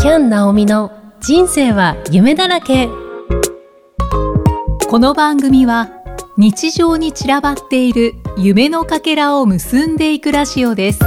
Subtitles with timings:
[0.00, 2.88] キャン・ナオミの人生は夢だらけ。
[4.88, 5.90] この番組は
[6.36, 11.00] 日常に散らばっている夢のかけらを結んでいくラジオです。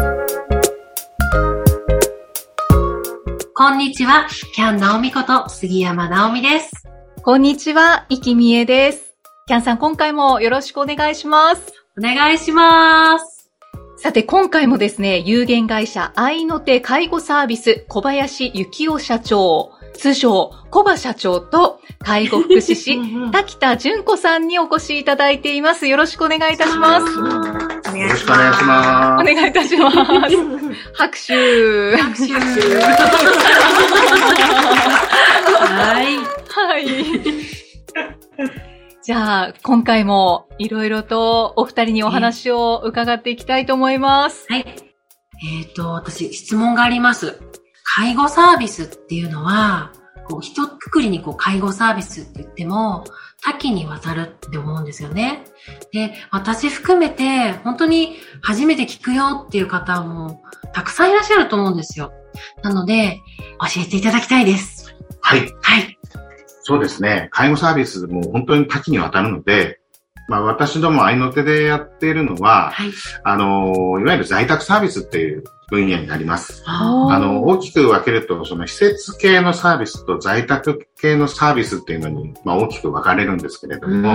[3.54, 4.27] こんにちは。
[4.54, 6.71] キャン・ナオミこと杉山直美です。
[7.23, 9.16] こんにちは、生きみえです。
[9.48, 11.71] キャンさん今回もよろしくお願いします。
[11.98, 13.30] お願いします
[14.02, 22.99] さて、今回もですね、有限会社愛の手介護サービス小林幸雄社長、通称小葉社長と介護福祉士
[23.31, 25.85] 滝田純子さんにお越しいただいています。
[25.85, 27.16] よろしくお願いいたします。
[27.16, 29.21] よろしくお願いします。
[29.21, 29.98] お願いいたします。
[30.98, 31.95] 拍手。
[31.95, 32.34] 拍手。
[35.62, 36.18] はい。
[36.49, 38.70] はい。
[39.04, 44.46] じゃあ、今回もいろいろとお二人にお話を伺っていきたいと思います。
[44.48, 44.66] はい。
[45.44, 47.40] えっ、ー、と、私、質問があります。
[47.96, 49.91] 介護サービスっていうのは、
[50.30, 53.04] こう、一括りにこう、介護サービスって言っても、
[53.43, 55.46] 多岐にわたるって思うんですよね。
[55.91, 60.43] で、私含めて、本当に初めて聞くよっていう方も、
[60.74, 62.13] たくさんいらっしゃると思うんですよ。
[62.62, 63.20] なので、
[63.74, 64.96] 教えていただきたいです。
[65.22, 65.52] はい。
[65.63, 65.97] はい。
[66.63, 67.29] そうですね。
[67.31, 69.79] 介護サービスも本当に多岐にわたるので、
[70.28, 72.91] まあ私ども愛の手でやっているのは、はい、
[73.23, 76.63] あの、いわゆる在宅サービスっていう分野になります。
[76.66, 84.12] あの、大きく分けると、その施設系のサービスと在宅系のサービスっていうのに、まあ大きく分かれるんですけれども、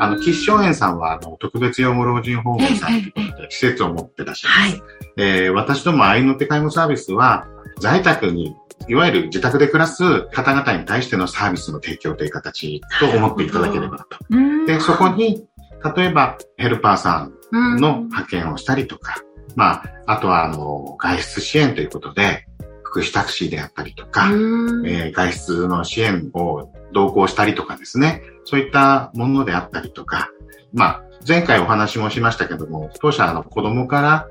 [0.00, 4.82] あの、吉祥園さんは、あの、特別養護老人ホームさんということで、施設を持ってらっしゃいます。
[4.82, 7.46] はい、えー、私ども愛の手介護サービスは、
[7.80, 8.56] 在宅に
[8.86, 14.06] いわゆる自宅で暮らす方々に対してのサービスの提供という形と思っていただければと。
[14.66, 15.46] で、そこに、
[15.96, 19.22] 例えばヘルパーさんの派遣をしたりとか、
[19.56, 22.46] まあ、あとは、あの、外出支援ということで、
[22.82, 30.30] 福祉タクシーであったりとか、えー、外出の支援を同行したりとかですね、そういったものであったりとか、
[30.72, 34.28] まあ、前回お話もしましたけども、当社の子供から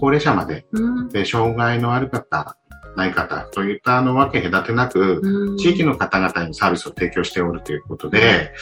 [0.00, 0.66] 高齢者まで、
[1.12, 2.56] で障害のある方、
[2.96, 8.52] ない方といったあの分け隔てなく、地域の方々にサービスを提供しておるということで、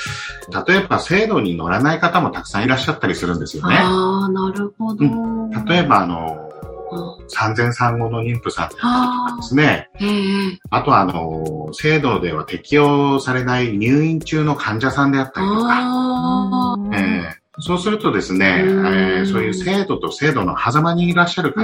[0.66, 3.76] 例えば制度に乗らない方もたくさんいらっしゃったりするんですよね。
[3.78, 5.04] ああ、なるほど。
[5.04, 6.48] うん、例えばあの、
[7.28, 9.90] 産前産後の妊婦さんであったりとかですね。
[10.70, 16.76] あとは、あの、制度では適用されない入院中の患者さんであったりとか。
[16.92, 21.62] えー、そうするとですね、えー、そういう制度と制度の狭間にいらっしゃる方、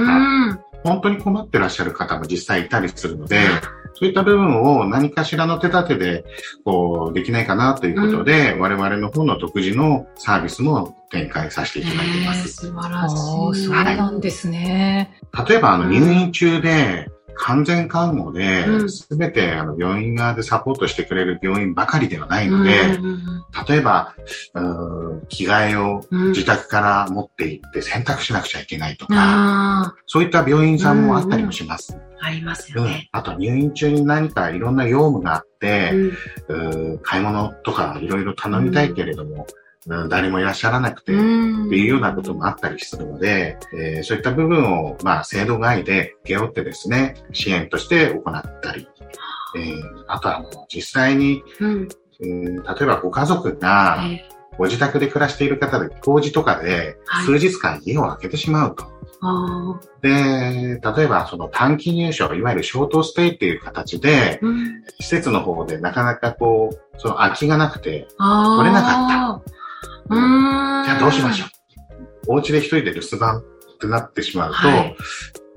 [0.83, 3.41] 本当に困ってらっしゃる方も実際いたりするので、
[3.95, 6.25] そういった部分を何かしらの手立てで、
[6.63, 12.47] こう、できないかなということで、うん、我々の方の独自のサービスも展開させていただいています。
[12.47, 13.17] 素晴らしい。
[13.65, 15.19] そうなんですね。
[15.49, 17.09] 例えば、あの、入院中で、
[17.41, 22.71] 完全看護で、すべてあの病院側でサポートしてくれる病院ばかりではないので、
[23.67, 24.13] 例えば、
[25.29, 31.97] 着替えを自宅から持って行って洗濯しなくちゃいけないとか、そういった病院さんもあったりもします。
[32.21, 35.93] ありますよね、あと入院中に何かいろんな用務があって、
[37.01, 39.47] 買い物とかいろいろ頼みたいけれども、
[40.09, 48.87] 誰もいらっしゃらなくて、っていうようなこともあったりするので、えー、そういった部分を、まあ、制度外で請け負ってですね、支援として行ったり、
[49.55, 51.87] えー、あとはもう実際に、うん、
[52.19, 54.03] 例えばご家族が、
[54.57, 58.83] ご自宅で暮らしている方で、工事とかで数日間家を空けてしまうと。
[59.21, 69.58] はい、で、例えばその短期入所、いわゆるショートステイっていう形で、うん、施設の方でなかなかこう、その空きがなくて、取れなかった。
[70.09, 71.49] じゃあどうしましょう。
[72.27, 73.43] お家で一人で留守番っ
[73.79, 74.95] てなってしまうと、はい、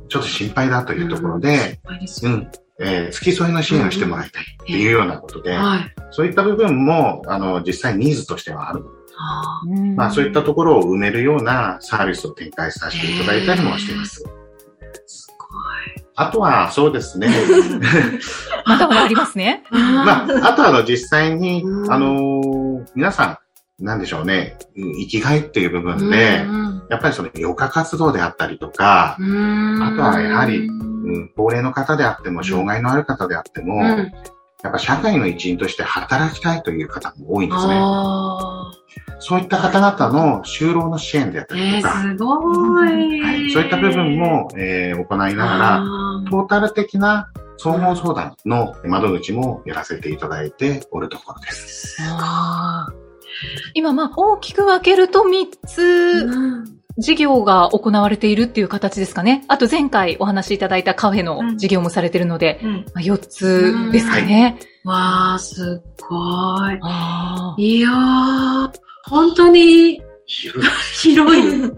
[0.09, 1.81] ちょっと心配だというところで、
[2.23, 8.85] うん、えー、付き添いの支援をしてもらいたいっていうようなことで、はい、そういった部分も、あの、実際ニーズとしてはある。
[9.97, 14.25] まあ、そういったところを埋めるようなサービスを展開させていただいたりもしています。
[15.07, 15.47] すご
[16.01, 16.05] い。
[16.17, 17.29] あとは、そうですね。
[18.67, 19.65] まだまだありますね。
[19.71, 23.39] まあ、あとは、あの、実際に、あのー、皆さん、
[23.79, 26.45] なんでしょうね、生きがいっていう部分で、
[26.89, 29.17] やっぱりその余暇活動であったりとか、あ
[29.97, 37.75] とはやはり、うん、高齢の方であっても、障害のある方であっても、うん、やっぱ社会の一員として働きたいという方も多いんですね。
[39.19, 45.85] そういった方々の就労の支援であったりとか、えー、すごい、はい、そういった部分も、えー、行いながら、
[46.31, 52.03] トータル的な総合相談の窓口もやらせていただいておるところです。
[53.75, 56.29] 今、まあ、大きく分けると3つ
[56.99, 59.45] 事業が行われているっていう形ですかね。
[59.49, 64.59] あと前回お話しいただいたカフェの事業もされてるので、うん、まあ、4つですかね。
[64.85, 66.71] わー、すっご
[67.59, 67.77] い。
[67.77, 68.73] いやー、
[69.05, 70.71] 本当に広い。
[70.95, 71.71] 広い。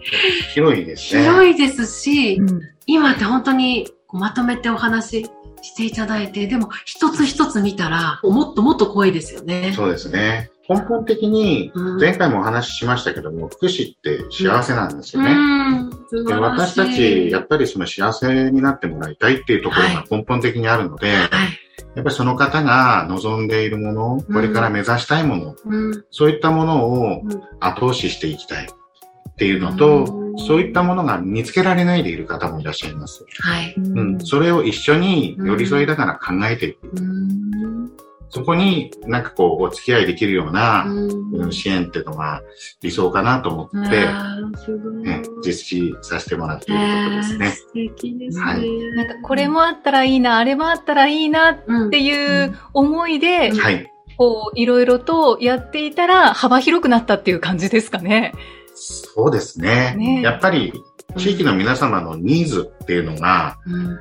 [0.52, 1.22] 広いですね。
[1.22, 5.24] 広いですし、うん、今って本当にまとめてお話
[5.62, 9.72] していただいて、でも一つ一つ見たら、もっともっと濃いですよね。
[9.74, 10.50] そうですね。
[10.68, 15.34] 根本的に、前回もお話ししましたけども、うん、福祉って幸せなんですよね。
[16.10, 21.28] で私たち、やっぱりその幸せになってもらいたいっていうところが根本的にあるので、はいはい
[21.94, 27.22] やっぱりその方が望んでいるもの、これから目指したいもの、うん、そういったものを
[27.60, 33.24] 後押ししていきたいっていうのと、うん、そういったものが見つけられないでいる方もいらっしゃいます。
[33.40, 33.74] はい。
[33.76, 34.20] うん。
[34.20, 36.90] それを一緒に寄り添いながら考えていく。
[38.30, 42.42] そこになんかこう、お付き合いできるような、うん、支援っていうのが
[42.82, 44.06] 理想かなと思って、
[45.02, 47.50] ね、実施させてもらっているところですね。
[47.50, 48.44] 素敵ですね。
[48.44, 48.68] はい。
[48.96, 53.90] なんかこれもあったらいいな、あれもあったらいいなっていう思いで、はい。
[54.16, 58.32] こう、いろいろとやっていたら幅広くなったっていう感じですかね。
[58.74, 59.94] そうですね。
[59.96, 60.72] ねやっぱり
[61.16, 63.56] 地域の皆様のニーズっていうのが、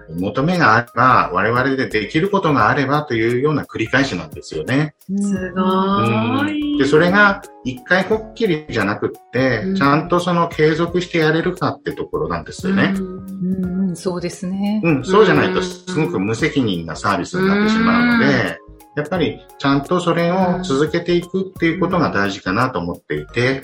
[0.10, 4.96] 求めがあれば、我々でできることがあればというような繰り返しなんですよね。
[5.08, 6.78] すごい。
[6.78, 12.94] で、それが一回こっきりじゃなくって、ちゃんとその継続してやれるかってところなんですよね。
[12.98, 14.82] うん、そうですね。
[14.84, 18.60] うん、そうじゃないとすごく無責任なサービスになってしまうので、
[18.96, 23.62] やっぱりちゃんとそれを続けていくっていうことが大事かなと思っていて、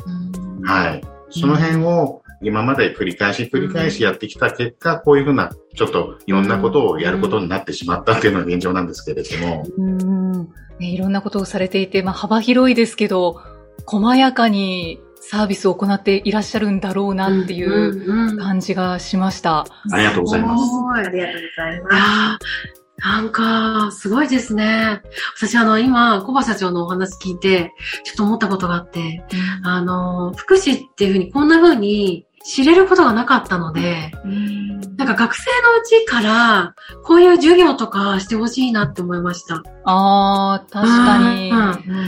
[0.63, 1.01] はい。
[1.31, 9.65] その辺を今まで繰り返し繰り返しやってきた結果、こういうふうな、ちょっといろんなことをやることになってしまったっていうのが現状なんですけれども。
[9.77, 10.43] うん。
[10.79, 13.41] ね、いろんなことをされていて、まあ幅広いですけど、
[13.85, 19.65] 細やかにサービスを行っていらっしゃるんだろうなっていう感じがしました。
[19.91, 20.63] ありがとうございます。
[20.95, 22.79] ありがとうございます。
[23.01, 25.01] なんか、すごいですね。
[25.37, 27.71] 私、あの、今、小葉社長のお話聞いて、
[28.03, 29.23] ちょっと思ったことがあって、
[29.61, 39.63] うん、あの、福祉っていうふうに、こんなふうに知れることがなかったので、うん、なんか学生のうちから、こういう授業とかしてほしいなって思いました。
[39.83, 41.55] ああ、確かに、う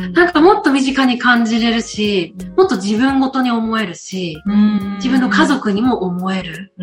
[0.09, 4.37] ん、なんかもっと身近に感じれるし、もっと自分ごとに思えるし、
[4.97, 6.73] 自分の家族にも思える。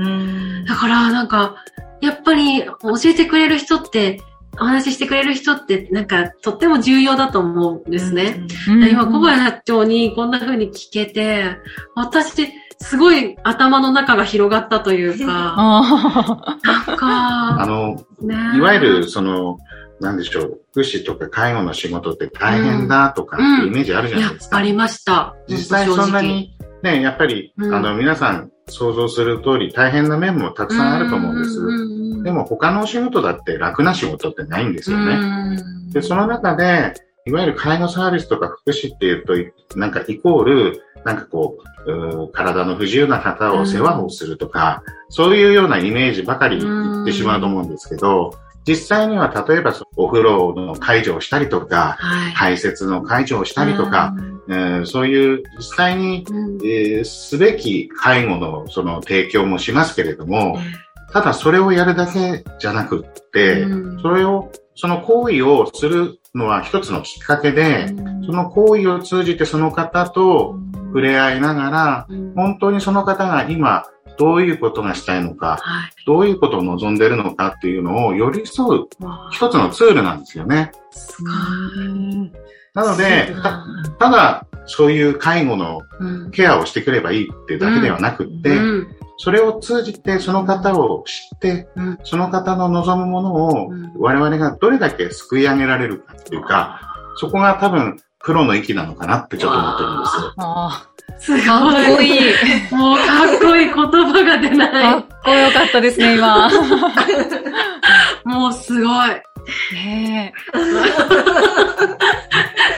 [0.66, 1.56] だから、なんか、
[2.00, 2.70] やっぱり教
[3.06, 4.20] えてくれる人って、
[4.60, 8.44] お話ししてくれる人って、なんか、とっても重要だと思うんですね。
[8.68, 8.88] うん。
[8.88, 11.56] 今、小林社長にこんな風に聞けて、
[11.94, 12.48] 私、
[12.80, 19.58] すごい頭の中が広がったというか、なんか、あの、ね、いわゆる、その、
[20.00, 24.58] なんでしょう、福祉とか介護の仕事って大変だとかってイメージあるじゃないですか。
[24.58, 25.34] うんうん、ありました。
[25.48, 32.22] 実際そんなに、ね、やっぱり、あの、皆さん想像する通り大変な面もたくさんあると思うんです。
[32.22, 35.62] でも他のお仕事だって楽な仕事ってないんですよね。
[35.92, 36.94] で、その中で、
[37.28, 39.34] いわゆる介護サービスとか福祉っていうと、
[39.78, 41.92] なんかイコール、なんかこう、
[42.24, 48.34] う体の不自由な方を世話をするとか、そういうようなイメージばかり言ってしまうと思うんですけど、
[48.66, 54.14] 実際には例えばお風呂の介助をしたりとか、はい、排泄の介助をしたりとか、
[54.48, 56.26] えー、そういう実際に、
[56.64, 60.58] えー、すべき介護のその提供もしますけれども、
[61.12, 63.64] ただそれをやるだけじゃなくって、
[64.02, 67.88] それを、その行為をするのは一つのきっかけで、
[68.24, 70.56] その行為を通じてその方と
[70.88, 73.84] 触れ合いながら、本当にその方が今
[74.18, 78.88] どういうことがしたいのか、はい、どういうことを望んでるのかっていうのを寄り添う
[79.30, 80.72] 一つのツールなんですよね。
[82.74, 83.34] なので、
[83.98, 85.80] ただそういう介護の
[86.30, 88.68] ケアをしてくればいいっていうだけではなくって、うん。
[88.68, 96.80] うん、それを通じてその方を知って、うん、その方の望むものを我々がどれだけ救い上げられるかっていうか、
[97.16, 100.34] そこが多分プロの域なのかなってちょっと思ってるんですよ。
[101.18, 101.42] すごい。
[101.42, 102.20] かっこいい。
[102.74, 104.70] もうかっこいい言葉が出ない。
[104.70, 106.48] かっこよかったですね、今。
[108.24, 109.10] もうすごい。
[109.72, 110.58] ねえ。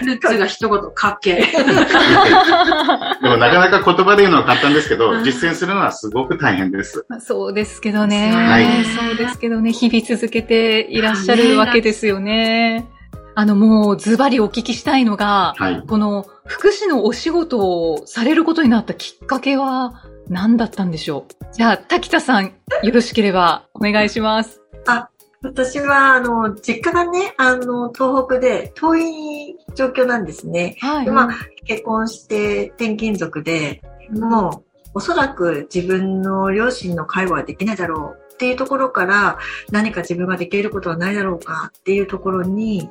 [0.05, 1.47] ルッツが一言、かっけで
[3.29, 7.05] もなかなか言葉で言うのは簡単ですけど、実践するのはすごく大変です。
[7.21, 8.33] そうですけどね。
[8.33, 8.85] はい。
[8.85, 12.87] そうですけどね、日々続けていらっしゃるわけですよね。
[13.35, 21.45] あの、もうズバリお聞きしたいのが、はい、この福祉のお仕事をされることになったきっかけは何だったんでしょう？
[21.53, 22.53] じゃあ、滝田さん、よ
[22.93, 24.61] ろしければお願いします。
[24.87, 25.09] あ、
[25.43, 30.77] 私は、あの、実家がね、あの、東北で遠い状況なんですね。
[30.81, 31.07] はい。
[31.09, 31.35] まあ、
[31.65, 39.39] 結婚して転勤族で、もう、おそらく自分の両親の介護はできないだろうっていうところから
[39.71, 42.89] 何か自分ができることはないだろうかっていうところに、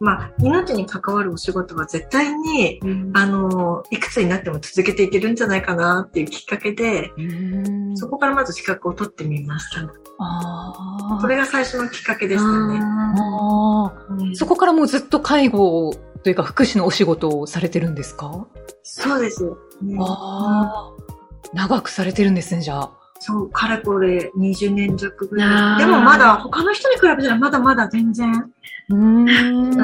[0.00, 7.12] まあ、命に関わるお仕事は絶対に、うん、あの、いくつになっても続けていけるんじゃないかなっていうきっかけで、
[7.94, 9.88] そこからまず資格を取ってみました。
[11.20, 12.80] それが最初のきっかけでしたね。
[14.18, 18.48] うん、そこからもうずっと介護というか福祉のお仕事をされてるんですか？
[18.82, 19.44] そうです。
[19.80, 20.90] ね、あ
[21.54, 22.90] 長くされてるんですね、じゃあ。
[23.20, 25.78] そう、かれこれ20年弱ぐらい。
[25.78, 28.50] でもまだ他の人に比べたらまだまだ全然。
[28.90, 29.28] うん。
[29.28, 29.32] う
[29.70, 29.76] ん、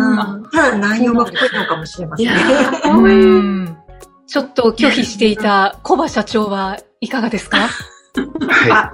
[0.51, 3.77] ただ内容が濃いのかもしれませんね。
[4.27, 7.59] ちょっと拒否していた小葉社長はいかがですか？
[7.59, 7.69] はい、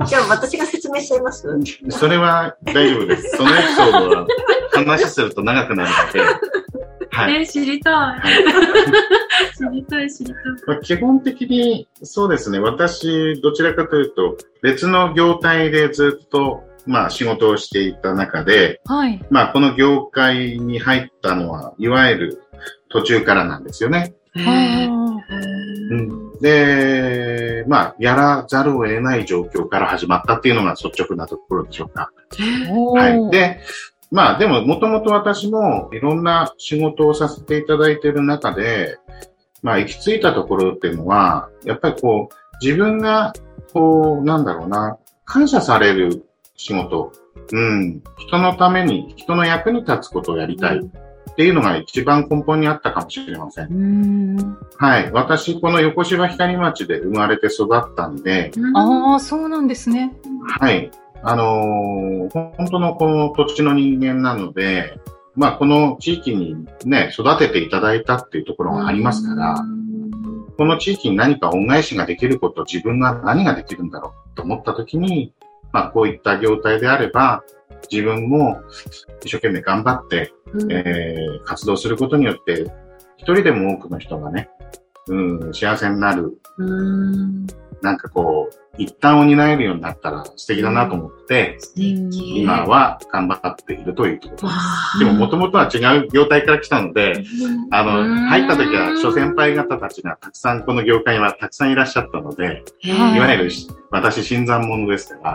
[0.00, 1.46] あ、じゃあ私が説明しちゃいます？
[1.90, 3.36] それは大丈夫です。
[3.36, 4.26] そのエピソードは
[4.74, 6.20] 話すると長くなるので。
[7.12, 7.34] はい。
[7.36, 8.22] えー、知りたい。
[8.22, 8.24] 知
[9.70, 10.42] りたい、知りたい。
[10.66, 12.58] まあ、基本的に、そうですね。
[12.58, 19.24] 私、どちらかというと、別の業態でずっと、まあ、仕事をしていた中で、はい。
[19.30, 22.42] まあ、この業界に入ったのは、いわゆる
[22.88, 24.14] 途中からなんですよね。
[24.34, 32.12] へうん、で、まあ、やらざるを得ない状況から始まったっていうのが率直なところでしょうか。
[32.94, 33.30] はい。
[33.30, 33.60] で、
[34.10, 38.98] まあでも、もともと私もいろんな仕事をさせていただいている中で、
[39.62, 43.32] まあ行き着いたところっていうのは、やっぱりこう、自分が、
[43.72, 46.24] こう、なんだろうな、感謝される
[46.56, 47.12] 仕事、
[47.52, 50.80] うん、人のために、人の役に立つことをやりたい。
[51.30, 54.58] っていうのが一番根本にあったかもしれません。
[54.76, 55.10] はい。
[55.12, 58.50] 私、この横芝光町で生まれて育ったんで。
[58.74, 60.12] ああ、そうなんですね。
[60.58, 60.90] はい。
[61.22, 64.98] あのー、本当のこの土地の人間なので、
[65.36, 69.64] まあ、この地域にね、育てていただいたっていうところがありますから、
[70.56, 75.32] この地域に何か恩返しができること、自分が何ができるんだろうと思ったときに、
[75.72, 77.42] まあ、こういった業態であれば、
[77.90, 78.60] 自分も
[79.24, 82.70] 一生懸命頑張って、うん、えー、活動することによって、
[83.16, 84.50] 一人でも多くの人がね、
[85.08, 86.38] うん、幸せになる。
[87.82, 94.54] なんかこう、一端を担えるようになったら素敵だなと思って、今は頑張っているというところで
[94.94, 94.98] す。
[95.00, 97.22] でももともとは違う業態から来たので、
[97.70, 103.50] あの、入った時は諸先輩方たちがたくさん、この業界はたくさんいらっしゃったので、いわゆる
[103.90, 105.30] 私新参者ですから、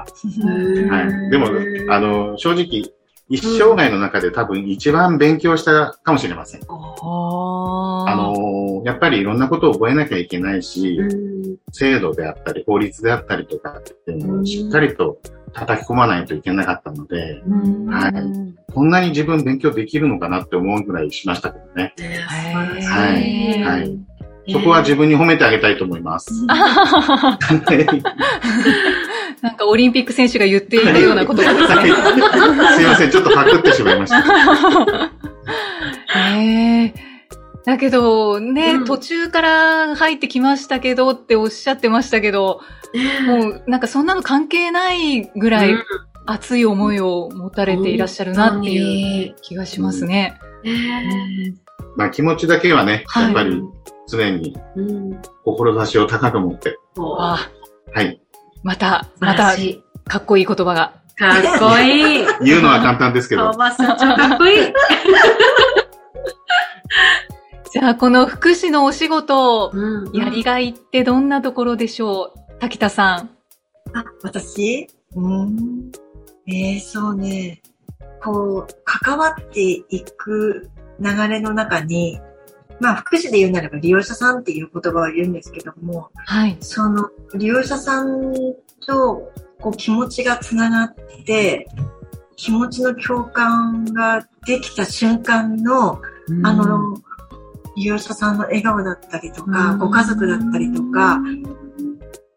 [0.98, 1.30] はい。
[1.30, 1.48] でも、
[1.94, 2.95] あの、正直、
[3.27, 6.62] 一生涯の中で多分一番勉強したかもしれません。
[6.62, 11.00] あの、やっぱりいろんなことを覚えなきゃいけないし、
[11.72, 15.17] 制度であったり、法律であったりとかっていうのをしっかりと
[15.53, 17.41] 叩き込まないといけなかったので、
[17.89, 18.13] はい。
[18.74, 21.94] こんなに自分勉強できるのかなって思うぐらいしましたけどね。
[22.84, 23.63] はい。
[23.63, 24.00] はい。
[24.51, 26.32] そこは自分に褒めてあげたいと思います。
[29.41, 31.62] なんかオリンピック選手が言っていたようなことですね。
[31.67, 35.12] すいません、ちょっとパクってしまいました。
[36.38, 36.94] え。
[37.65, 42.62] だけど、ね、うん、途中から入ってきましたけどっておっしゃってましたけど、
[43.25, 45.75] もうなんかそんなの関係ないぐらい
[46.27, 50.38] 熱い思いを持たれていらっしゃるなっていう気がしますね。
[51.96, 53.62] まあ気持ちだけはね、やっぱり
[54.08, 54.55] 常に
[55.44, 56.77] 志を高く持って。
[57.94, 58.22] はい。
[58.66, 59.56] また、また、
[60.06, 61.00] かっこいい言葉が。
[61.16, 62.26] かっこいい。
[62.44, 63.52] 言うのは簡単ですけど。
[63.52, 64.74] かっこいい。
[67.72, 72.40] じゃあ、この福祉のお仕事、うん、やりがいってどんなところでしょう？
[72.60, 73.30] 滝田さん。
[73.94, 74.88] あ、私？
[75.16, 75.92] うん。
[76.48, 77.62] ええー、そうね。
[78.24, 79.86] こう、関わってい
[80.18, 82.20] く流れの中に、
[82.79, 86.58] まあ、福祉で言うならば利用者さんっていう言葉を言うんですけども、はい。
[86.60, 88.34] その利用者さん
[88.86, 91.67] とこう気持ちがつながって、
[92.36, 96.01] 気持ちの共感ができた瞬間の、
[96.44, 96.98] あの、
[97.77, 101.20] 利用者さんの笑顔だったりとか、ご家族だったりとか、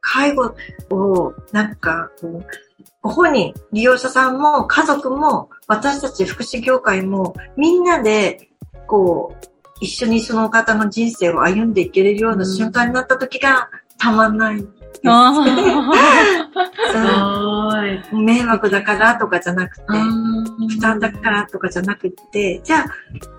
[0.00, 0.54] 介護
[0.90, 2.47] をなんかこう、
[3.02, 8.49] ご本人、利用者さんも家族も私たち福祉業界もみんなで
[8.87, 15.03] こう一緒にその方の人生を歩んでいけるような瞬間になった時がたまんないす。
[18.13, 18.25] ごい。
[18.25, 19.85] 迷惑だからとかじゃなくて、
[20.69, 22.87] 負担だからとかじゃなくて、じゃあ、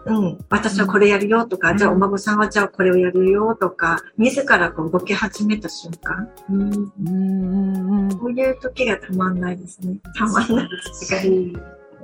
[0.06, 9.98] うん、私はこれやるよとか、じゃあお孫さんはじゃあこれをやるよとか、自らこう動き始めた瞬間、うん、こういう時がたまんないですね。
[10.18, 11.54] たまんないですね。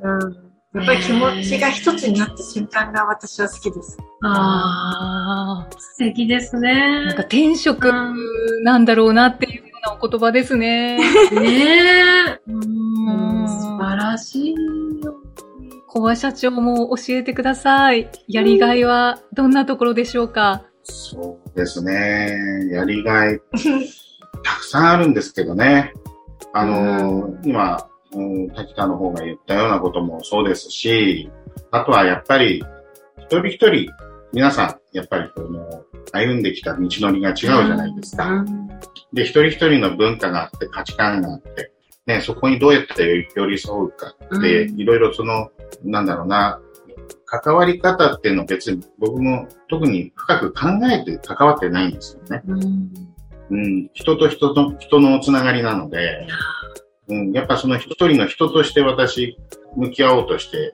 [0.04, 3.98] うんやっぱり気持ちが一つになった瞬間が私は好きです。
[4.24, 7.06] ああ、素敵ですね。
[7.06, 7.92] なんか転職
[8.64, 9.62] なんだろうなってい
[10.02, 10.98] 言葉ですね。
[10.98, 11.06] ね
[12.28, 12.40] え。
[12.48, 14.56] うん素晴らしい
[15.04, 15.16] よ。
[15.88, 18.10] 小林社長も教えてください。
[18.28, 20.64] やりがいはどんなところでしょうか？
[20.84, 22.68] そうですね。
[22.72, 23.40] やりがい、
[24.44, 25.94] たくさんあるんですけどね。
[26.54, 31.30] あのー今、うん、滝田の方が言ったようなこともそうですし、
[31.72, 32.64] あとはやっぱり、
[33.18, 33.92] 一人一人、
[34.34, 38.28] 皆さん、やっぱりこの、歩んできた道のりが違うじゃないですか。
[38.28, 38.68] うん。
[39.14, 41.72] で、一人一人の文化があって、価値観があって、
[42.06, 44.80] ね、そこにどうやって寄り添うかって、うん。
[44.80, 45.50] いろいろその、
[45.84, 46.60] なんだろうな、
[47.26, 52.44] 関わり方っていうのは別に僕も特に深く考えて関わってないんですよね。
[52.48, 52.90] うん。
[53.52, 56.28] うん、人と人と、人のつながりなので、
[57.08, 59.38] うん、やっぱその一人の人として私、
[59.76, 60.74] 向き合おうとして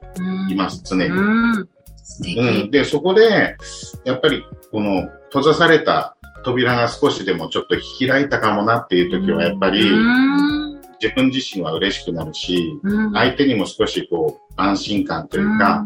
[0.50, 1.10] います、常に。
[1.10, 2.72] うん。
[2.72, 3.58] で、そこで、
[4.06, 10.82] やっぱり、この、閉ざされた扉が少しでもちょっと開いたかもなっていう時は、やっぱり、うん。
[11.02, 13.14] 自分自身は嬉しくなるし、うん。
[13.14, 15.84] 相手にも少しこう、安心感というか、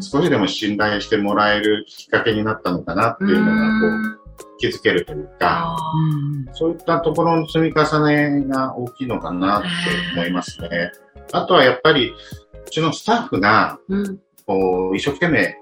[0.00, 4.25] 少しでも信頼してもらえるきっかけになったのかなっていうのが、こう、
[4.58, 5.76] 気づけるというか、あ
[6.52, 9.68] そういったところの積み重ねが大きいのかなって
[10.14, 10.92] 思いますね。
[11.32, 12.12] あとはやっぱり、
[12.66, 13.78] うちのスタッフが、
[14.46, 15.56] こう、一生懸命、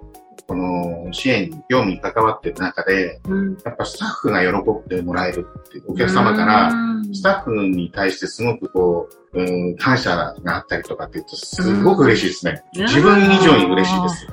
[0.47, 6.71] この支援に、業務に関わっている中で、うんやっぱスタッフが喜んでもらえるっていうお客様から、
[7.13, 12.63] スタッフに対してすごくこう、うん、感謝があったりとかって言うと、すごく嬉しいですね。
[12.75, 14.29] 自分以上に嬉しいです。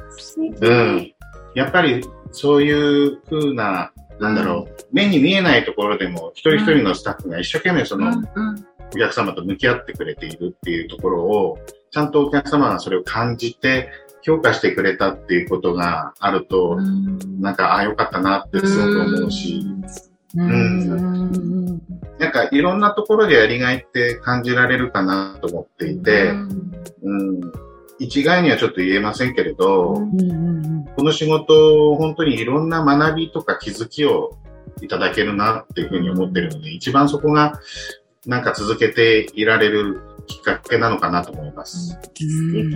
[0.62, 1.13] うん。
[1.56, 3.91] やっぱり、そういう風な、
[4.22, 11.58] なんだろう、目に見えないところでも、一人一人のスタッフが一生懸命その、うんお客様と向き合ってくれているっていうところを、
[11.92, 13.90] ちゃんとお客様がそれを感じて、
[14.22, 17.42] 評価してくれたっていうことがあると、うん。
[17.42, 19.66] なんか、ああ、よかったなってすごく思うし、
[20.36, 21.82] うん。
[22.20, 27.51] なんか、いろんなところでやりがいって感じられるかなと思っていて、うん、
[28.01, 29.93] 一概にはちょっと言えませんけれど、
[30.96, 32.68] この仕事、本当にいろん。
[32.68, 34.37] な学びとか気づきを
[34.81, 37.59] いただけるなっていうふうに思ってるので、一番そこが、
[38.27, 41.90] なんか続けていられるきっかけなのかなと思います。
[41.90, 42.25] 素敵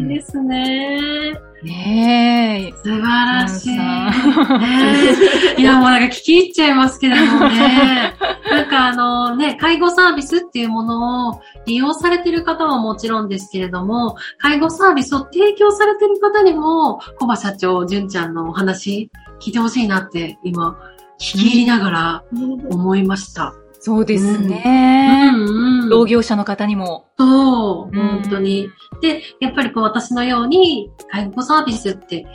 [0.08, 1.34] ですね。
[1.64, 2.74] ねえ。
[2.84, 5.62] 素晴らしい。
[5.62, 8.16] いや、もうなんか聞き入っちゃいますけれどもね。
[8.50, 20.78] なんかあのね、介護サービスっていうものを利用されてる方はもちろんですけれども、介護サービスを提供されてる方にも、小葉社長、純ちゃんのお話聞いてほしいなって今、
[21.20, 22.24] 聞き入りながら
[22.70, 23.54] 思いました。
[23.86, 25.30] そうですうね。
[25.30, 27.06] んうん同業者の方にも。
[27.20, 28.68] そう、うん本当に。
[29.00, 32.26] で、やっぱりこう私のように、介護サービスって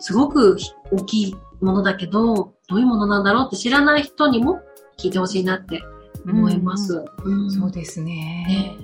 [0.00, 0.58] すごく
[0.92, 4.60] 大きいものだけど、どういうものなんだろうって知らない人にも
[4.98, 5.80] 聞いてほしいなって
[6.26, 7.02] 思います。
[7.24, 8.12] うんそうですね
[8.46, 8.76] ね。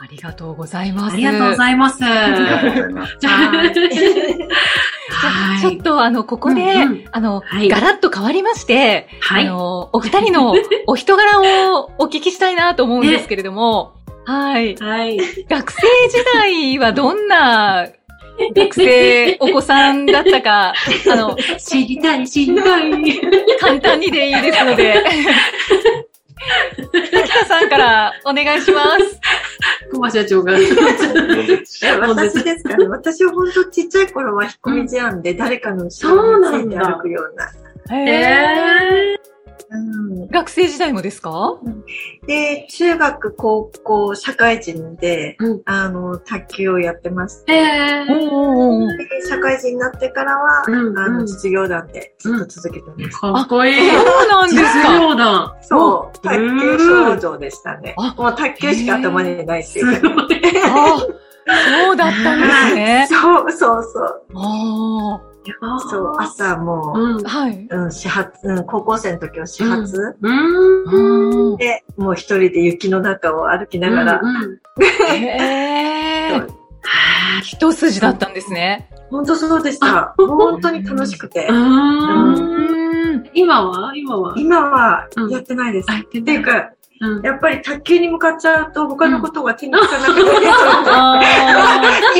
[0.00, 1.14] ありがとうございます。
[1.14, 2.04] ありがとうございます。
[2.04, 3.10] ありがとうございます。
[5.12, 9.46] はいちょっとあの、ここで、うんうんあの、はいガラッと変わりまして、はい。
[9.46, 10.54] あの、お二人の
[10.86, 13.94] お人柄をお聞きしたいなと思うんですけれども、
[14.24, 14.76] はい。
[14.76, 15.18] はい。
[15.48, 17.88] 学生時代はどんな
[18.54, 20.74] 学生、お子さんだったか、
[21.10, 22.90] あの、知りたい、知りたい。
[23.60, 25.04] 簡単にでいいですので、
[26.92, 29.20] 滝田さんからお願いします。
[29.92, 30.52] 小葉社長が。
[30.52, 32.88] 私ですかね。
[32.88, 37.52] 私は本当ちっちゃい頃は引っ込み思案で誰かの後ろについて歩くような。
[37.96, 39.21] へー
[39.70, 39.76] う
[40.24, 41.58] ん、学生時代もですか？
[42.26, 45.62] で、中学、高校、社会人で、うん。
[45.64, 49.28] あの、卓球をやってまして、えー。
[49.28, 53.18] 社会人になってからは、うんあの、うん実業団でずっと続けてます。
[53.20, 53.90] かっこいい。
[53.90, 55.54] そうなんです実か業団。
[55.62, 57.94] そう、卓うん球少女でしたね。
[57.98, 59.82] あもう卓球しか頭にないってすい。
[59.82, 63.06] うそうだったんですね。
[63.10, 64.22] そうそうそう。
[64.36, 65.20] あ
[65.90, 67.28] そう、朝もうんー。
[67.28, 67.66] はい。
[67.70, 71.52] う、うん、始発、うん、高校生の時は始発、うん。
[71.52, 74.58] うんで、もう一人で雪の中を歩きながら、うん
[75.14, 76.48] へー
[77.44, 78.88] 一筋だったんですね。
[79.10, 80.14] 本当そうでした。
[80.16, 81.52] 本当に楽しくてう。。
[81.52, 83.30] うんん。
[83.34, 83.92] 今は？
[83.94, 84.34] 今は？
[84.36, 85.88] 今はやってないです。
[85.92, 86.72] っていうか、うん
[87.24, 90.30] やっぱり卓球に向かっちゃうと他のことが手につかなくて、
[90.86, 92.11] あ今、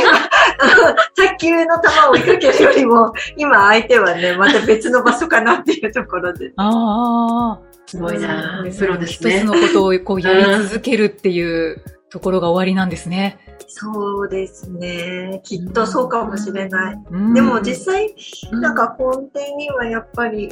[1.16, 6.48] 卓球の球を追いかけるよりも、今相手はね、 また別の場所かなっていうところで。
[6.48, 8.98] ーあすごいなうんプロー。
[8.98, 9.44] ですね一つ。
[9.44, 13.38] のことをこうやり続けるっていうところが終わりなんですね。
[13.68, 15.40] そうですね。
[15.44, 16.94] きっとそうかもしれない。
[17.11, 18.14] うんでも実際、
[18.53, 20.51] うんなんか根底にはやっぱり、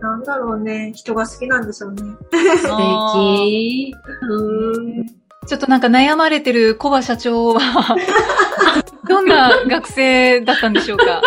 [0.00, 0.92] なんだろうね。
[0.94, 2.02] 人が好きなんでしょうね。
[2.58, 3.94] 素敵。
[4.28, 7.96] うんちょっとなんか悩まれてる小葉社長は、
[9.08, 11.22] どんな学生だったんでしょうか？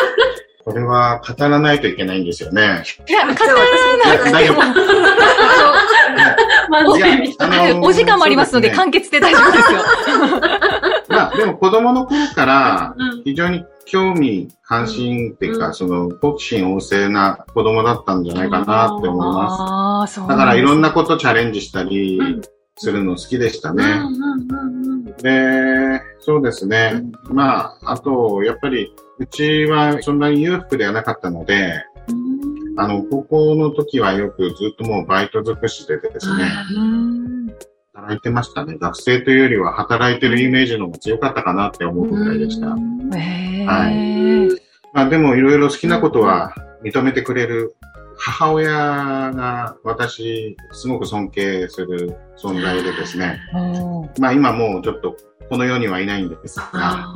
[0.63, 2.83] これは語らないといけないんですよね。
[3.07, 3.35] いや、語らな
[4.17, 4.59] くても、
[6.69, 6.79] ま
[7.81, 9.79] お時間もありますので、簡潔で大丈夫ですよ。
[11.07, 20.19] まあ、でも子供の頃からうん非常に興味、関心っていうか、うんその、好奇心旺盛な子供だったんじゃないかなって思います。
[20.19, 22.41] だからいろんななことチャレンジしたりうん
[22.79, 23.83] するの好きでしたね。
[25.23, 27.03] うんうんうんで、そうですね。
[27.29, 36.43] まあ、あと、やっぱり、うちはそんなに裕福ではなかったので、うんあの、高校の時はよくずっともうバイト尽くしでですね、
[36.75, 37.17] うん
[37.97, 38.77] 働いてましたね。
[38.79, 42.67] 学生というよりは働いてるイメージの方が強かったかなって思うぐらいでした。
[42.67, 44.57] へはー
[44.93, 46.53] まあでもいろいろ好きなことは
[46.83, 47.75] 認めてくれる
[48.17, 53.39] 母親が私すごく尊敬する存在でですね。
[54.19, 55.15] まあ今もうちょっと
[55.49, 57.15] この世にはいないんですが、あ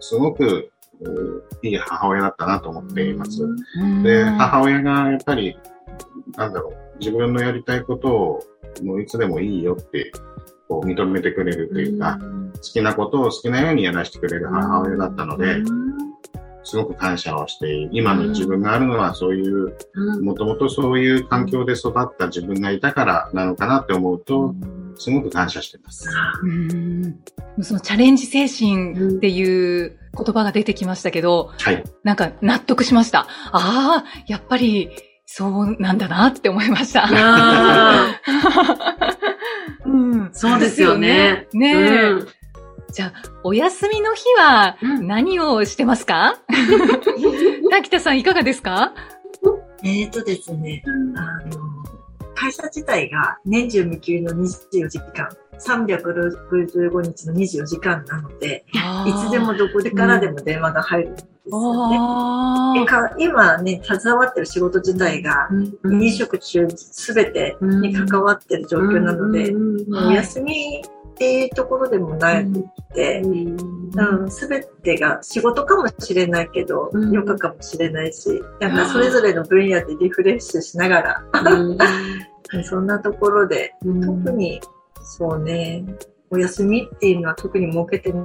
[0.00, 0.70] すごく
[1.00, 3.42] うんいい母親だったなと思っています。
[3.42, 5.58] うんで、母親がやっぱり、
[6.36, 8.40] なんだろう、自分のやりたいことを
[8.82, 10.12] もういつでもいいよって
[10.68, 12.18] こう認めてくれるというか、
[12.54, 15.56] 好きなことを好きなようにやらせてくれる母親だったので、
[16.66, 17.90] すごく感謝をしている。
[17.92, 19.76] 今の自分があるのはそういう、
[20.20, 24.52] もともとそういう環境で育った自分がいたからなのかなって思うと、
[24.98, 26.08] すごく感謝してます。
[26.42, 27.20] うん
[27.62, 31.84] そのチャレンジ精神っていう言葉が出てきましたけど、はい。
[32.02, 33.20] なんか納得しました。
[33.52, 34.90] ああ、やっぱり
[35.24, 37.06] そうなんだなって思いました。
[37.08, 38.20] あ
[39.86, 41.46] うんそうですよね。
[41.52, 42.28] ねえ、うん
[42.92, 45.06] じゃあ、お休みの日はうん。
[45.06, 46.38] 何をしてますか？
[47.70, 48.92] 滝田さんいかがですか？
[49.82, 50.82] えーとですね、
[51.16, 51.20] あ
[51.54, 51.60] の、
[52.34, 58.64] 会社自体が年中無休の24時間、365日の24時間なので、
[59.06, 61.96] いつでもどこでからでも電話が入るんですよね。
[62.00, 62.80] あー。
[62.80, 65.48] でか今ね、携わってる仕事自体が、
[65.84, 69.90] うん飲食中すべてに関わってる状況なので、うん。
[69.92, 70.82] もうお休み
[71.16, 77.04] っていうところでもなくて、うん、すべてが仕事かもしれないけど、うん。
[77.08, 81.78] 余暇かもしれないし、なんかそれぞれの分野でリフレッシュしながら、うん。
[82.64, 84.24] そんなところで、うん。
[84.24, 84.60] 特に、
[85.02, 85.86] そうね、
[86.28, 88.22] お休みっていうのは特に設けてない。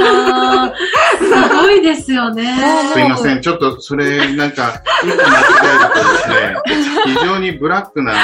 [0.00, 0.72] あ
[1.18, 2.56] すごいですよね。
[2.94, 3.42] すいません。
[3.42, 8.14] ちょっとそれ、なんか、一個間違えるとですね、非常にブラックな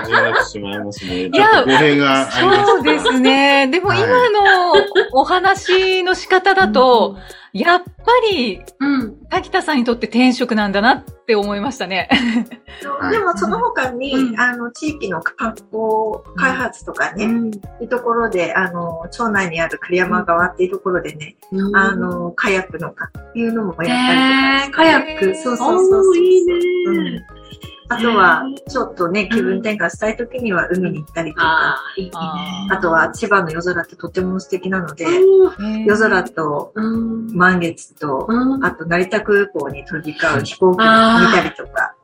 [0.00, 1.30] 感じになってしまいますね。
[1.30, 3.68] ちょっと語弊がありますそうですね。
[3.68, 4.74] でもはい今の
[5.12, 7.16] お話の仕方だと、
[7.52, 7.92] やっぱ
[8.32, 9.16] りうん。
[9.30, 12.08] 滝田さんにとって転職なんだなって思いましたね。
[13.00, 15.70] はいでもその他に、うんあの、地域の観光
[16.36, 21.36] 開発とかね、うんいうところで、あの、町内にある栗山川っていうところでね、
[21.74, 25.34] あ、の、カヤックのかっていうのもやったりとかえー、カヤック。
[25.36, 27.26] そうそうそうそういいね。
[27.90, 31.76] うんあとは、ちょっとね、気分転換したい時には海に行ったりとか、
[32.70, 37.34] あとは千葉の夜空ってとても素敵なので、うん夜空とうん。
[37.34, 41.94] 満月と、うんあと成田空港に飛び交う飛行機を見たりとか、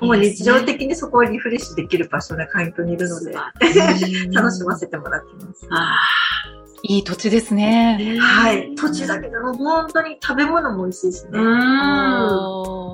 [0.00, 3.32] もう日常的にそこをリフレッシュできる場所な環境にいるので、
[4.32, 5.66] 楽しませてもらってます。
[5.70, 5.96] あ
[6.84, 8.18] いい土地ですね。
[8.20, 8.24] あ。
[8.24, 8.74] はい。
[8.74, 11.38] 土地だけども本当に食べ物も美味しいしね。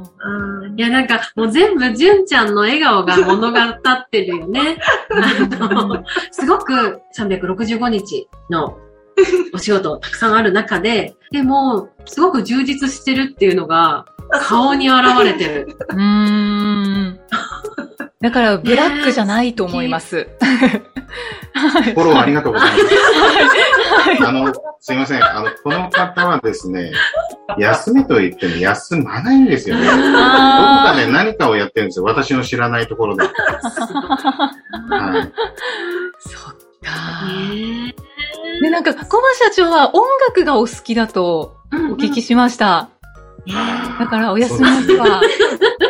[0.02, 0.78] うん。
[0.78, 4.78] いや、なんか、もう全部、純ちゃんの笑顔が物語ってるよね。
[5.60, 8.78] あの、すごく365日の
[9.52, 14.06] お仕事たくさんある中で、でも、すごく充実してるっていうのが、
[14.42, 15.76] 顔に現れてる。
[15.88, 17.20] うーん。
[18.20, 20.26] だから、ブラックじゃないと思います。
[21.94, 22.84] フォローありがとうございます。
[24.26, 25.24] あの、すいません。
[25.24, 26.90] あの、この方はですね、
[27.58, 29.84] 休みと言っても休まないんですよね。
[29.84, 30.02] どこか
[30.96, 32.04] で何かをやってるんですよ。
[32.04, 33.22] 私の知らないところで。
[33.24, 33.32] はい。
[36.18, 36.90] そっか。
[38.60, 42.90] で、なんか、小葉社長は音楽がお好きだとうんお聞きしました。
[43.98, 45.20] だから、お休みの日は、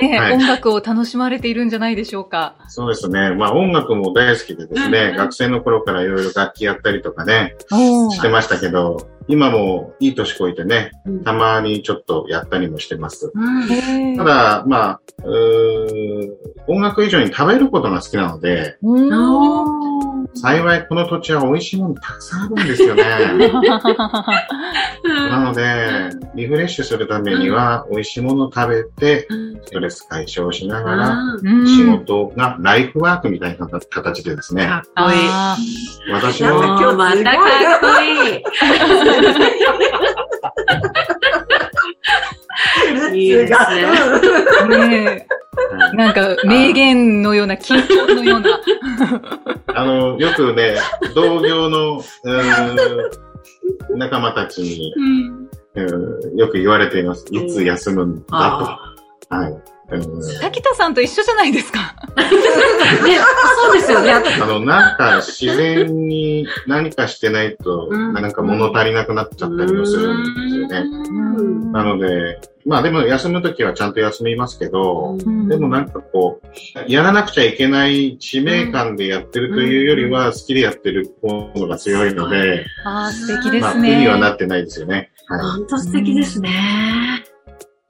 [0.00, 0.18] ね。
[0.18, 0.32] はい。
[0.34, 2.56] 音楽を楽しまれているんじゃないでしょうか。
[2.68, 3.34] そうですね。
[3.34, 5.16] まあ音楽も大好きでですね、うん。
[5.16, 11.24] 学生の頃からいろいろ楽器やったりとかね、おしてましたけど、今もいい年こいてね、うん。
[11.24, 13.30] たまにちょっとやったりもしてます。
[13.34, 14.16] うん。
[14.16, 15.00] ただ、まあ、
[16.66, 18.78] 音楽以上に食べることが好きなので、
[20.34, 23.02] 幸いこの土地は美味しいものたくさんあるんですよね。
[25.04, 29.26] なので、リフレッシュするためには、美味しいものを食べて、
[29.64, 35.18] ストレス解消しながら、うん仕事がライフワークみたいな形でですね、かっこいい。
[35.30, 35.56] あ
[36.12, 37.30] 私なんかの、今日またか
[37.76, 38.42] っこいい。
[43.24, 43.56] いいですね。
[44.68, 45.37] ーねえ
[45.94, 48.60] なんか、名言のような、緊張のような。
[49.74, 50.76] あの、よくね、
[51.14, 53.28] 同業の、うーん
[53.98, 57.24] 仲間たちに、うんうんよく言われています。
[57.30, 58.94] いつ休むんだあ
[59.28, 59.34] と。
[59.34, 59.62] はい。
[59.90, 61.94] うん滝田さんと一緒じゃないですか。
[62.18, 63.18] ね、
[63.62, 64.12] そうですよね。
[64.12, 70.78] あの、なんか自然に何かしてないと、うんなんか物足りなくなっちゃったりもするんですよね。
[71.38, 84.34] うんなので、まあでも休むときはちゃんと休みますけど、んでもなんかこう、やらなくちゃいけない使命感でやってるというよりは、好きでやってる方が強いので、ああ、素敵でまあ、す苦にはなね。
[84.34, 85.10] ってないですよね。
[85.28, 86.50] は本当素敵ですね。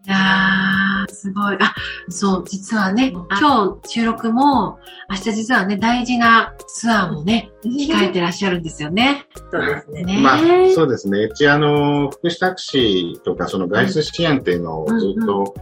[0.08, 1.58] いやー、すごい。
[1.60, 1.74] あ、
[2.08, 4.78] そう、実はね、今日収録も、
[5.10, 9.26] 明日実はね、大事なツアーもね、控えてらっしゃるんですよね。
[9.50, 10.04] そうですね。
[10.04, 10.22] ねい。
[10.22, 10.38] まあ、
[10.74, 11.24] そうですね。
[11.24, 15.54] うちあの、福祉タクシーとかその外出支援っていうのをずっと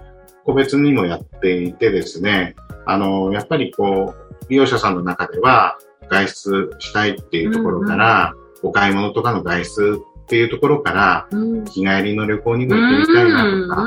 [0.44, 2.54] 個別にもやっていてですね、
[2.86, 5.76] あの、やっぱりこう、利用者さんの中では
[6.08, 8.32] 外出したいっていうところから、
[8.62, 11.64] お買い物とかの外出っていうところから、うん。
[11.66, 13.82] 日帰りの旅行にも行ってみたいなとか、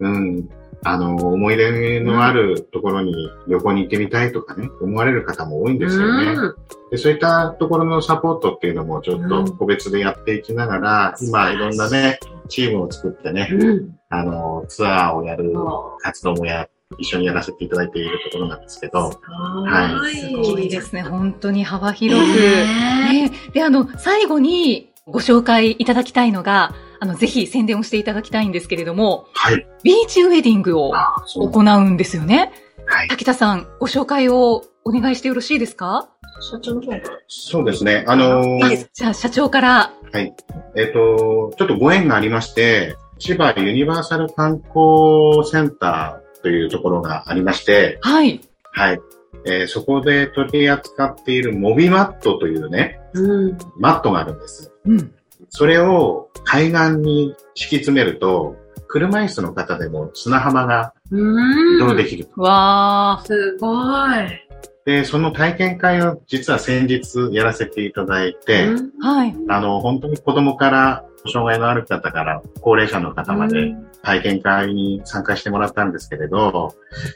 [0.00, 0.48] うんうん。
[0.86, 3.14] あの、思い出のあるところに
[3.48, 6.32] 旅行に行ってみたいとかね、思われる方も多いんですよね。
[6.32, 6.56] うん
[6.90, 13.98] でそういったところのサポートっていうのもちょっと個別でやっていきながら、今いろんなね、チームを作ってね、うん。
[14.10, 21.02] あの、ツアーをやるそ活動もや、一緒にやらせていただいているところなんですけど、うはいすごいですね。
[21.02, 22.38] 本当に幅広く。
[22.38, 29.66] ねね、で、あの、最後にご紹介いただきたいのが、あの、ぜひ宣伝をしていただきたいんですけれども、はい。
[29.82, 30.94] ビーチウェディングを
[31.34, 32.52] 行うんですよね。
[32.86, 33.08] はい。
[33.08, 36.08] 滝田さん、ご紹介をお願いしてよろしいですか？
[36.40, 36.80] 社長
[37.28, 38.04] そうですね。
[38.08, 39.92] あのーいいじゃあ、社長から。
[40.12, 40.34] はい。
[40.74, 48.40] えっ、と、ちょっとご縁がありまして、千葉ユニバーサル観光センターというところがありまして、はい。
[48.72, 49.00] はい。
[49.46, 53.58] えーそこで取り扱っているモビマットというね、うん。
[53.78, 54.72] マットがあるんです。
[54.86, 55.14] うん。
[55.50, 58.56] それを海岸に敷き詰めると、
[58.88, 61.76] 車椅子の方でも砂浜がうん。
[61.76, 62.40] 移動できると。
[62.40, 63.26] わー。
[63.26, 63.72] すご
[64.08, 64.44] い。
[64.84, 69.34] で、その体験会を実は先日やらせていただいて、うんはい。
[69.48, 76.74] あの、本当に子供から、障害のある方から高齢者の方まで体験会に参加してもらったんですけれど、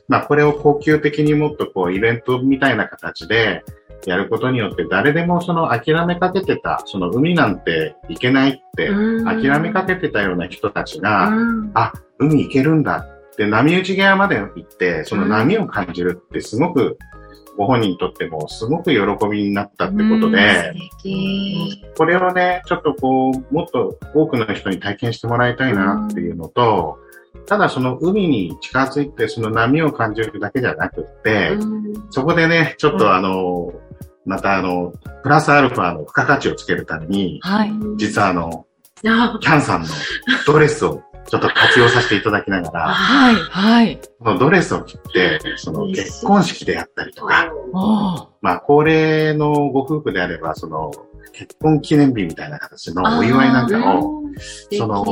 [0.09, 3.65] まあこれを高級的にもっとこうイベントみたいな形で
[4.07, 9.25] やることによって誰でもその諦めかけてた、その海なんて行けないってうん。
[9.25, 11.71] 諦めかけてたような人たちが、うん。
[11.75, 16.97] あ、海行けるんだって波打ち際まで行って、その波を感じるってすごく、
[17.59, 20.73] ご本人にとってもすごく喜びになったってことで。
[21.97, 26.99] これをね、ちょっとこう、もっと多くの人に体験してもらいたいなっていうのと、
[27.47, 31.79] ただその海に近づいてその波を感じるだけじゃなくって、うん
[32.11, 33.73] そこでね、ちょっとあの、
[34.25, 34.93] またあの、
[35.23, 37.73] プラスアルファの付加価値をつけるために、はい。
[37.97, 38.67] 実はあの、
[39.05, 39.89] あキャンさんの
[40.47, 43.35] ドレスをちょっと活用させていただきながら、はい。
[43.35, 44.01] はい。
[44.19, 47.53] このドレスを着て、その結婚式であったりとか。
[48.41, 50.91] まあ、高齢のご夫婦であれば、その、
[51.33, 54.23] 結婚記念日みたいな形のお祝いなんかを、
[54.77, 55.05] その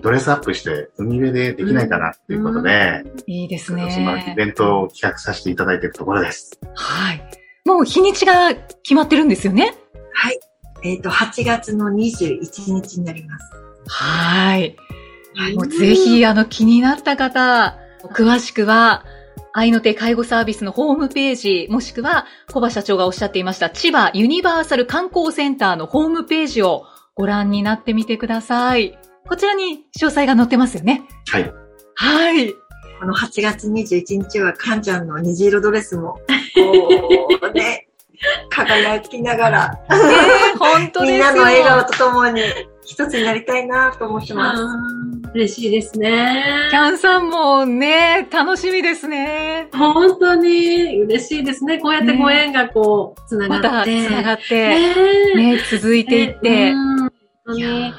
[0.00, 4.34] ドレスアップして海辺でできないかなっていうことで、いいですそのイね。
[4.36, 6.58] ベントを企画させていただいているところです。
[6.74, 7.22] はい。
[7.64, 9.74] もう日にちが決まってるんですよね？
[10.12, 10.40] はい。
[10.84, 13.50] えっ、と、8月の21日になります。
[13.88, 14.76] はい。
[15.54, 17.78] もうぜひ、あの、気になった方、
[18.14, 19.04] 詳しくは、
[19.52, 28.98] 愛の手介護サービスのホームページ、もしくは、小葉社長がおっしゃっていました、千葉ユニバーサル観光センターのホームページをご覧になってみてください。
[29.26, 31.04] こちらに詳細が載ってますよね。
[31.28, 31.52] はい。
[31.94, 32.52] はい。
[33.00, 36.18] この8月21日は、かんちゃんの虹色ドレスも、
[36.54, 37.88] こうね、
[38.50, 41.12] 輝きながら、えー、本当ですよ。
[41.12, 42.42] みんなの笑顔とともに
[42.84, 44.62] 一つになりたいなと思ってます。
[45.36, 46.68] 嬉しいですね。
[46.70, 49.68] キャンさんもね、楽しみですね。
[49.72, 51.78] 本当に嬉しいですね。
[51.78, 54.06] こうやってご縁がこう、つながって。
[54.06, 56.70] 繋がって、ね続いていって。
[56.70, 57.10] うん本
[57.46, 57.62] 当に。
[57.62, 57.92] ね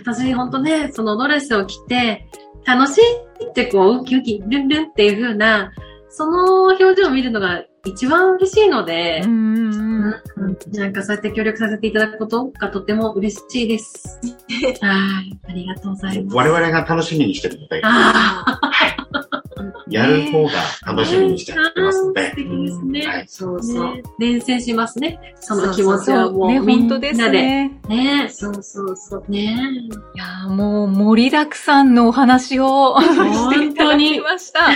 [0.00, 2.26] 私本当ね、そのドレスを着て、
[2.66, 5.72] 楽しいってこう、ウキウキ、ルンルンっていう風な、
[6.08, 10.04] その表情を見るのが一番嬉しいので、うんうん
[10.36, 14.18] うんなんかそうやって協力させていただくことがとても嬉しいです。
[14.80, 15.38] はい。
[15.48, 16.36] ありがとうございます。
[16.36, 18.60] 我々が楽しみにしてるので、あ
[19.88, 20.50] やる方が
[20.86, 23.06] 楽しみにしてやってますので素、敵ですね。
[23.06, 23.94] はいそうそう。
[23.96, 25.34] ね伝染しますね。
[25.40, 26.48] その気持ちはもう。
[26.48, 27.78] ね、本当ですね。
[27.88, 29.24] ねそうそうそう。
[29.28, 29.56] ね
[30.14, 34.66] いやーもう盛りだくさんのお話をしていただきました。
[34.70, 34.72] あ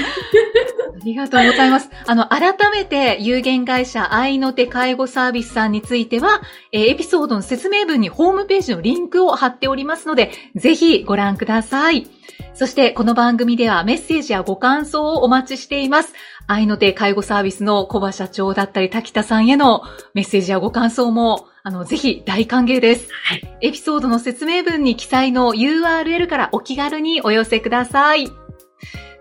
[1.05, 1.91] りがとうございます。
[2.07, 12.07] あの、改めて有限会社愛の手介護サービスさんについては、えーエピソードの説明文にホームページのリンクを貼っておりますので、ぜひご覧ください。
[12.55, 16.13] そして、この番組ではメッセージやご感想をお待ちしています。
[16.47, 19.83] 愛の手介護サービスの小葉社長だったり、滝田さんへの
[20.15, 23.09] メッセージやご感想も、あの、ぜひ大歓迎です。
[23.25, 23.59] はい。
[23.61, 28.29] エピソードの説明文に記載の URL からお気軽にお寄せください。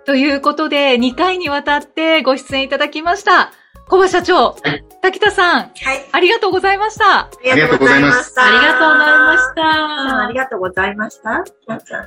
[0.06, 3.52] ということで、2回にわたってご出演いただきました。
[3.88, 5.72] 小葉社長、はい滝田さん、はい。
[6.12, 7.22] ありがとうございました。
[7.22, 8.44] ありがとうございました。
[8.46, 10.44] ありがとうございましさんありた。
[10.44, 11.44] がとうございました。
[11.44, 12.06] キャンさん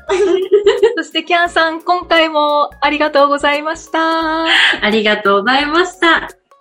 [0.97, 4.45] そしてキャンさん、今回もありがとうございました。
[4.45, 4.47] あ
[4.91, 6.07] りがとうございました。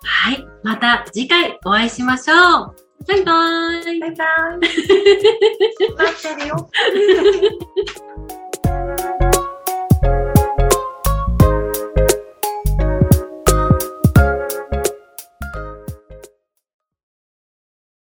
[0.05, 0.45] はい。
[0.63, 2.75] また次回お会いしましょう。
[3.07, 3.99] バイバーイ。
[3.99, 4.59] バイバイ。
[4.59, 4.67] 待
[6.29, 6.69] ってるよ。